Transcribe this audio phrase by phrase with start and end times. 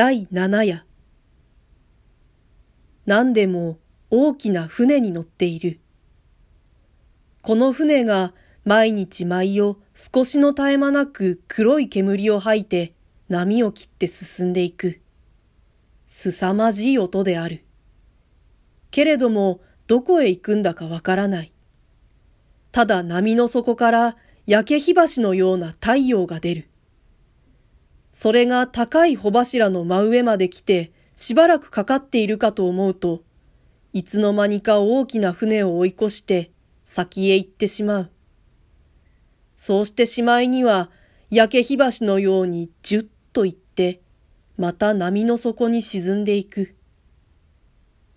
[0.00, 0.84] 第七夜。
[3.04, 3.78] 何でも
[4.10, 5.80] 大きな船に乗っている。
[7.42, 8.32] この船が
[8.64, 12.94] 毎日毎夜少しの絶え間なく黒い煙を吐いて
[13.28, 15.00] 波を切って進んでいく。
[16.06, 17.64] 凄まじい音である。
[18.92, 19.58] けれども
[19.88, 21.52] どこへ行くんだかわからない。
[22.70, 26.67] ただ波の底から焼け火箸のような太陽が出る。
[28.20, 33.22] それが高い帆柱の真上まで来てしばらくかかっているかと思うと、
[33.92, 36.50] いつの間にか大きな船を追い越して
[36.82, 38.10] 先へ行ってしまう。
[39.54, 40.90] そうしてしまいには
[41.30, 44.00] 焼け火箸のようにじゅっと行って、
[44.56, 46.74] また波の底に沈んでいく。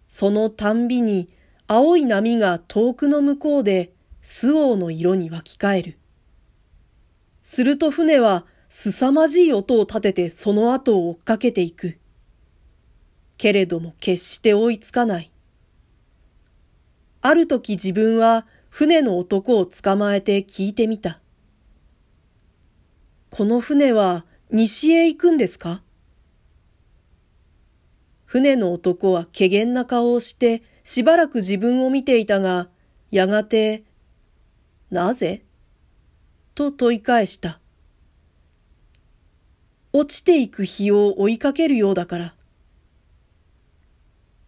[0.08, 1.30] そのたんびに
[1.68, 6.00] 青い波が遠くの向こうでスオの色に湧き返る。
[7.44, 12.00] すると船は凄まじい音を立ててその後を追っかけていく。
[13.38, 15.30] けれども決して追いつかない。
[17.20, 21.20] ある時自分は船の男を捕まえて聞いてみた。
[23.30, 25.84] この船は西へ行くんですか？
[28.24, 32.70] 船の男は怪げな顔をしてしばらく自分を見ていたが、
[33.12, 33.84] やがて、
[34.90, 35.44] なぜ？
[36.56, 37.60] と問い返した。
[39.94, 42.34] 落ちていく日を追いかけるようだから。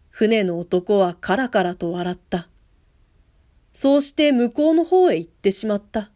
[0.08, 2.48] 船の男はカラカラと笑った。
[3.72, 6.10] そうして向こうの方へ行ってしまった。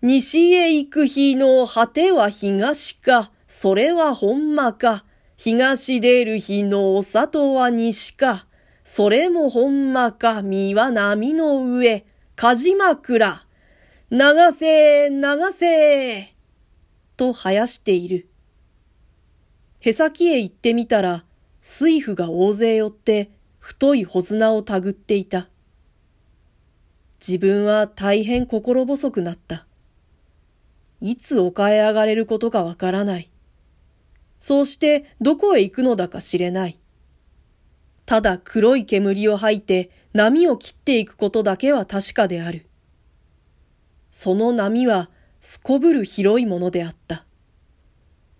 [0.00, 5.04] 西へ行く日の果ては東か、それはほんまか。
[5.36, 8.46] 東出る日のお里は西か。
[8.84, 12.06] それもほんまか、身は波の上。
[12.36, 13.42] かじ枕。
[14.10, 14.18] 流
[14.56, 16.35] せ、流せ。
[17.16, 18.28] と生やしている。
[19.80, 21.24] へさきへ行ってみたら、
[21.60, 25.48] 水夫が大勢寄って太い穂綱をたぐっていた。
[27.26, 29.66] 自分は大変心細くなった。
[31.00, 33.30] いつ丘へ上がれることかわからない。
[34.38, 36.78] そうしてどこへ行くのだか知れない。
[38.04, 42.66] ただ黒い煙を吐いて波を切っていくことだけは確かである。
[44.10, 45.10] その波は
[45.40, 47.24] すこぶる広いものであった。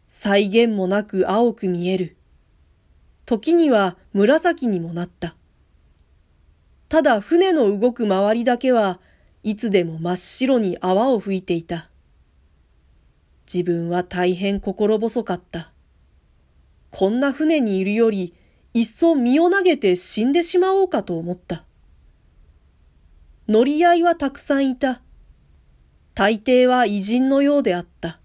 [0.08, 2.16] 再現もなく青く見える。
[3.26, 5.36] 時には紫にもなった。
[6.88, 9.00] ただ船の動く周りだけは
[9.42, 11.90] いつでも真っ白に泡を吹いていた。
[13.52, 15.72] 自分は大変心細かった。
[16.90, 18.34] こんな船にいるより、
[18.74, 21.64] いっそ身を投げて死んでしまおうかと思った。
[23.48, 25.02] 乗り合いはたくさんいた。
[26.16, 28.20] 大抵は偉人のようであった。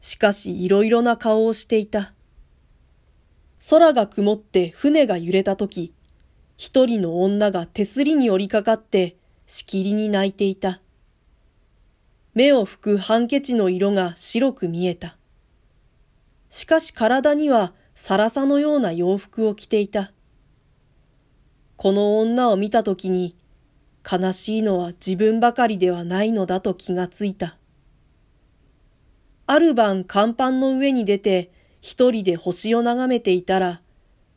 [0.00, 2.14] しかしいろいろな顔をしていた。
[3.70, 5.94] 空が曇って船が揺れたとき、
[6.56, 9.14] 一人の女が手すりに寄りかかって
[9.46, 10.80] しきりに泣いていた。
[12.34, 15.16] 目を拭くハンケチの色が白く見えた。
[16.50, 20.10] しかし体にはサラサのような洋服を着ていた。
[21.76, 23.36] この女を見たときに
[24.10, 27.58] 悲しいのは自分ばかりではないのだと気がついた。
[29.46, 33.80] ある晩甲板の上に出て一人で星を眺めていたら、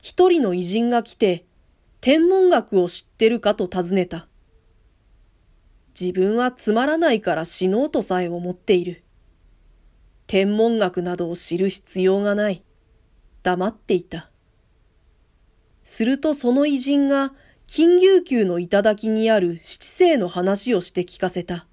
[0.01, 1.45] 一人の偉人が来て、
[1.99, 4.27] 天文学を知ってるかと尋ねた。
[5.99, 9.03] 自分はつまらないから死のうとさえ思っている。
[10.27, 12.63] 天文学などを知る必要がない。
[13.43, 14.29] 黙っていた。
[15.83, 17.33] するとその偉人が
[17.73, 21.67] 金牛宮の頂にある七星の話をして聞かせた。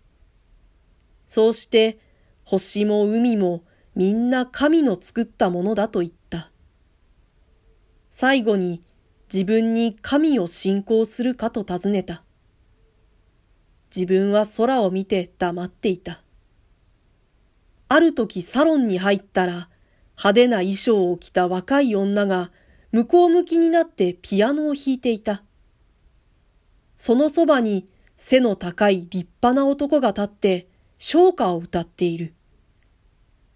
[1.26, 1.98] そうして
[2.44, 3.64] 星も海も
[3.96, 6.52] みんな神の作ったものだと言った。
[8.10, 8.80] 最後に
[9.32, 12.22] 自分に神を信仰するかと尋ねた。
[13.92, 16.22] 自分は空を見て黙っていた。
[17.88, 19.68] ある時サロンに入ったら
[20.16, 22.52] 派手な衣装を着た若い女が
[22.92, 25.42] 向こう向きになってピアノを弾いていた。
[26.98, 30.66] そのそばに背の高い立派な男が立って
[30.98, 32.34] 唱歌を歌っている。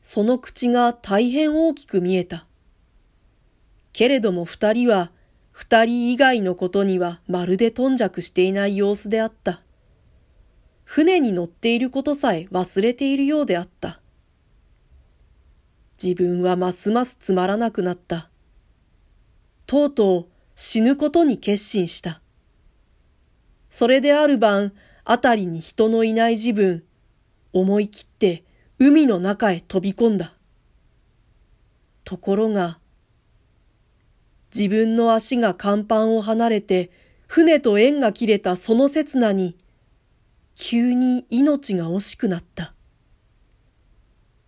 [0.01, 2.47] その口が大変大きく見えた。
[3.93, 5.11] けれども二人は
[5.51, 9.61] 二人以外のことにはまるで頓着していない様子であった。
[10.85, 14.01] 船に乗っていることさえ忘れているようであった。
[16.03, 18.31] 自分はますますつまらなくなった。
[19.67, 22.23] とうとう死ぬことに決心した。
[23.73, 26.85] それである晩、あたりに人のいない自分、
[27.55, 28.45] 思い切って
[28.79, 30.35] 海の中へ飛び込んだ。
[32.05, 32.79] ところが、
[34.55, 36.91] 自分の足が甲板を離れて
[37.27, 39.57] 船と縁が切れたその刹那に、
[40.55, 42.75] 急に命が惜しくなった。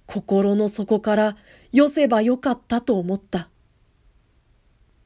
[0.05, 1.37] 心の底から
[1.73, 3.49] よせばよかったと思った。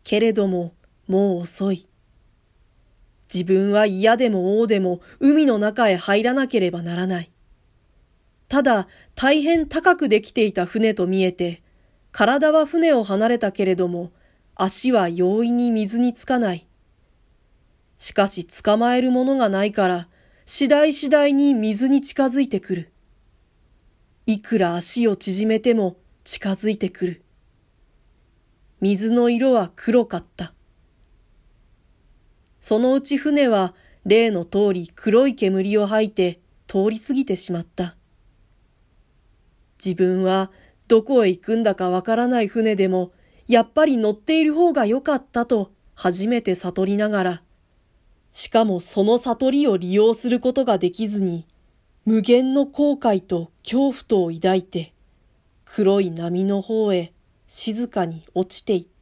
[0.02, 0.74] けれども
[1.06, 1.88] もう遅い。
[3.32, 7.30] 自分は嫌でも王でも海の中へ入らなければならない。
[8.48, 11.62] ただ大変高くできていた船と見えて、
[12.10, 14.12] 体は船を離れたけれども、
[14.54, 16.66] 足は容易に水につかない。
[17.98, 20.08] しかし捕まえるものがないから、
[20.46, 22.92] 次第次第に水に近づいてくる。
[24.24, 27.22] いくら足を縮めても近づいてくる。
[28.80, 30.54] 水の色は黒かった。
[32.60, 33.74] そのうち船は
[34.04, 37.96] 例の通り黒い煙を吐いて通り過ぎてしまった。
[39.84, 40.50] 自分は
[40.88, 43.12] どこへ行くんだかわからない船でも
[43.46, 47.42] やっぱり乗っている方が良かったと初めて悟りながら、
[48.32, 51.46] しかもその悟りを利用することができずに、
[52.04, 54.94] 無限の後悔と恐怖とを抱いて、
[55.64, 57.12] 黒い波の方へ
[57.46, 58.97] 静かに落ちていった。